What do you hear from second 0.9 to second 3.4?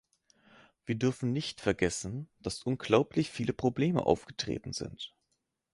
dürfen nicht vergessen, dass unglaublich